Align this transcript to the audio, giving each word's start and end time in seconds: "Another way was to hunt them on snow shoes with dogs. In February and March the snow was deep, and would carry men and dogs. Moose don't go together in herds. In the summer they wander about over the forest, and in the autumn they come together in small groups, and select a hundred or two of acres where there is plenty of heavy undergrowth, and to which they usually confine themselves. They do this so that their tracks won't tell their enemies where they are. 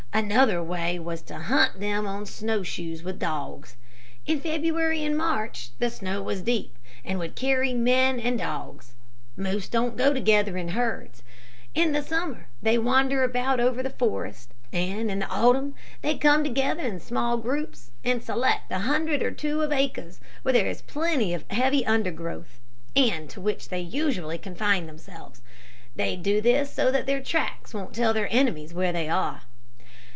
"Another 0.13 0.61
way 0.61 0.99
was 0.99 1.21
to 1.23 1.39
hunt 1.39 1.79
them 1.79 2.05
on 2.05 2.25
snow 2.25 2.63
shoes 2.63 3.01
with 3.01 3.17
dogs. 3.17 3.77
In 4.25 4.41
February 4.41 5.05
and 5.05 5.17
March 5.17 5.69
the 5.79 5.89
snow 5.89 6.21
was 6.21 6.41
deep, 6.41 6.77
and 7.05 7.17
would 7.17 7.37
carry 7.37 7.73
men 7.73 8.19
and 8.19 8.37
dogs. 8.37 8.93
Moose 9.37 9.69
don't 9.69 9.95
go 9.95 10.13
together 10.13 10.57
in 10.57 10.69
herds. 10.69 11.23
In 11.73 11.93
the 11.93 12.03
summer 12.03 12.47
they 12.61 12.77
wander 12.77 13.23
about 13.23 13.61
over 13.61 13.81
the 13.81 13.89
forest, 13.89 14.53
and 14.73 15.09
in 15.09 15.19
the 15.19 15.27
autumn 15.29 15.75
they 16.01 16.17
come 16.17 16.43
together 16.43 16.83
in 16.83 16.99
small 16.99 17.37
groups, 17.37 17.91
and 18.03 18.21
select 18.21 18.69
a 18.69 18.79
hundred 18.79 19.23
or 19.23 19.31
two 19.31 19.61
of 19.61 19.71
acres 19.71 20.19
where 20.43 20.51
there 20.53 20.67
is 20.67 20.81
plenty 20.81 21.33
of 21.33 21.49
heavy 21.51 21.85
undergrowth, 21.85 22.59
and 22.97 23.29
to 23.29 23.39
which 23.39 23.69
they 23.69 23.79
usually 23.79 24.37
confine 24.37 24.87
themselves. 24.87 25.41
They 25.95 26.17
do 26.17 26.41
this 26.41 26.69
so 26.73 26.91
that 26.91 27.05
their 27.05 27.23
tracks 27.23 27.73
won't 27.73 27.95
tell 27.95 28.13
their 28.13 28.27
enemies 28.29 28.73
where 28.73 28.91
they 28.91 29.07
are. 29.07 29.43